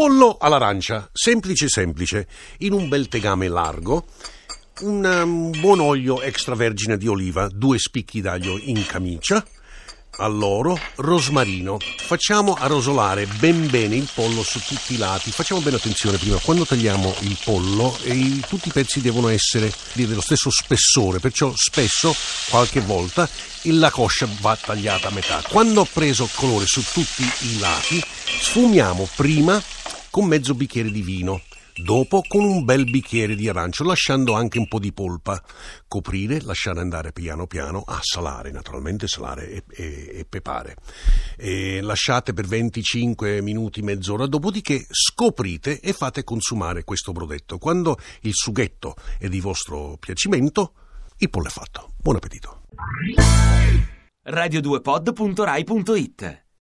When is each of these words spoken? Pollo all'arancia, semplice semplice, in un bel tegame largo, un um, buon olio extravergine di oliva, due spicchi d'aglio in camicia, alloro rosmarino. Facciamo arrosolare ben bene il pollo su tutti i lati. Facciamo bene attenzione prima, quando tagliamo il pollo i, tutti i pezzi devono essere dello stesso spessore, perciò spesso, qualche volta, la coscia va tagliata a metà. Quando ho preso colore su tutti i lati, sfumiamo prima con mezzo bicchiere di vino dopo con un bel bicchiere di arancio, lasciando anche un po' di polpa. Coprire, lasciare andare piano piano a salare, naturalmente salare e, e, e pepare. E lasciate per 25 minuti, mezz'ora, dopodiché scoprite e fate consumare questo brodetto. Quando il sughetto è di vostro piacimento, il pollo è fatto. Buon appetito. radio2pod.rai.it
Pollo 0.00 0.38
all'arancia, 0.40 1.10
semplice 1.12 1.68
semplice, 1.68 2.26
in 2.60 2.72
un 2.72 2.88
bel 2.88 3.08
tegame 3.08 3.48
largo, 3.48 4.06
un 4.80 5.04
um, 5.04 5.50
buon 5.60 5.78
olio 5.78 6.22
extravergine 6.22 6.96
di 6.96 7.06
oliva, 7.06 7.48
due 7.52 7.78
spicchi 7.78 8.22
d'aglio 8.22 8.58
in 8.58 8.86
camicia, 8.86 9.44
alloro 10.16 10.80
rosmarino. 10.94 11.76
Facciamo 11.98 12.54
arrosolare 12.54 13.26
ben 13.26 13.68
bene 13.68 13.94
il 13.94 14.08
pollo 14.14 14.42
su 14.42 14.58
tutti 14.60 14.94
i 14.94 14.96
lati. 14.96 15.32
Facciamo 15.32 15.60
bene 15.60 15.76
attenzione 15.76 16.16
prima, 16.16 16.38
quando 16.38 16.64
tagliamo 16.64 17.16
il 17.20 17.36
pollo 17.44 17.94
i, 18.04 18.42
tutti 18.48 18.68
i 18.68 18.72
pezzi 18.72 19.02
devono 19.02 19.28
essere 19.28 19.70
dello 19.92 20.22
stesso 20.22 20.48
spessore, 20.48 21.18
perciò 21.18 21.52
spesso, 21.54 22.16
qualche 22.48 22.80
volta, 22.80 23.28
la 23.64 23.90
coscia 23.90 24.26
va 24.40 24.56
tagliata 24.56 25.08
a 25.08 25.12
metà. 25.12 25.42
Quando 25.46 25.82
ho 25.82 25.88
preso 25.92 26.26
colore 26.36 26.64
su 26.64 26.82
tutti 26.90 27.22
i 27.22 27.58
lati, 27.58 28.02
sfumiamo 28.40 29.06
prima 29.14 29.62
con 30.10 30.26
mezzo 30.26 30.54
bicchiere 30.54 30.90
di 30.90 31.02
vino 31.02 31.40
dopo 31.82 32.22
con 32.26 32.44
un 32.44 32.64
bel 32.64 32.84
bicchiere 32.84 33.34
di 33.34 33.48
arancio, 33.48 33.84
lasciando 33.84 34.34
anche 34.34 34.58
un 34.58 34.68
po' 34.68 34.78
di 34.78 34.92
polpa. 34.92 35.42
Coprire, 35.88 36.40
lasciare 36.42 36.80
andare 36.80 37.12
piano 37.12 37.46
piano 37.46 37.82
a 37.86 37.98
salare, 38.02 38.50
naturalmente 38.50 39.06
salare 39.06 39.50
e, 39.50 39.62
e, 39.70 40.10
e 40.18 40.26
pepare. 40.28 40.76
E 41.36 41.80
lasciate 41.80 42.32
per 42.32 42.46
25 42.46 43.40
minuti, 43.42 43.82
mezz'ora, 43.82 44.26
dopodiché 44.26 44.84
scoprite 44.88 45.80
e 45.80 45.92
fate 45.92 46.24
consumare 46.24 46.84
questo 46.84 47.12
brodetto. 47.12 47.58
Quando 47.58 47.98
il 48.22 48.34
sughetto 48.34 48.96
è 49.18 49.28
di 49.28 49.40
vostro 49.40 49.96
piacimento, 49.98 50.72
il 51.18 51.30
pollo 51.30 51.48
è 51.48 51.50
fatto. 51.50 51.92
Buon 51.98 52.16
appetito. 52.16 52.62
radio2pod.rai.it 54.24 56.48